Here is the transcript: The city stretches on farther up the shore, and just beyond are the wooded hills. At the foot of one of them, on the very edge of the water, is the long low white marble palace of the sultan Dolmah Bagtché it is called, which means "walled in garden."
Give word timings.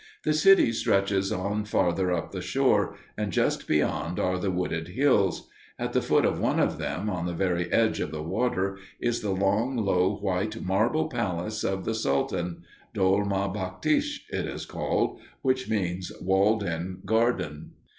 The 0.23 0.33
city 0.33 0.71
stretches 0.71 1.31
on 1.31 1.63
farther 1.63 2.11
up 2.11 2.31
the 2.31 2.41
shore, 2.41 2.95
and 3.15 3.31
just 3.31 3.67
beyond 3.67 4.19
are 4.19 4.39
the 4.39 4.49
wooded 4.49 4.87
hills. 4.87 5.47
At 5.77 5.93
the 5.93 6.01
foot 6.01 6.25
of 6.25 6.39
one 6.39 6.59
of 6.59 6.79
them, 6.79 7.07
on 7.07 7.27
the 7.27 7.35
very 7.35 7.71
edge 7.71 7.99
of 7.99 8.09
the 8.09 8.23
water, 8.23 8.79
is 8.99 9.21
the 9.21 9.29
long 9.29 9.77
low 9.77 10.15
white 10.15 10.59
marble 10.63 11.07
palace 11.07 11.63
of 11.63 11.85
the 11.85 11.93
sultan 11.93 12.63
Dolmah 12.95 13.53
Bagtché 13.53 14.21
it 14.31 14.47
is 14.47 14.65
called, 14.65 15.19
which 15.43 15.69
means 15.69 16.11
"walled 16.19 16.63
in 16.63 17.01
garden." 17.05 17.73